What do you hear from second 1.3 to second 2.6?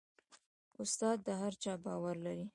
هر چا باور لري.